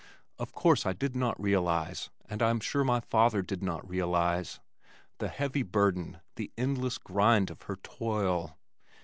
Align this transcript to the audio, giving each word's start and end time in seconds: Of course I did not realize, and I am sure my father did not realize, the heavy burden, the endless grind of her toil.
Of 0.39 0.51
course 0.51 0.87
I 0.87 0.93
did 0.93 1.15
not 1.15 1.39
realize, 1.39 2.09
and 2.27 2.41
I 2.41 2.49
am 2.49 2.59
sure 2.59 2.83
my 2.83 2.99
father 3.01 3.43
did 3.43 3.61
not 3.61 3.87
realize, 3.87 4.59
the 5.19 5.27
heavy 5.27 5.61
burden, 5.61 6.21
the 6.37 6.51
endless 6.57 6.97
grind 6.97 7.51
of 7.51 7.61
her 7.69 7.75
toil. 7.75 8.57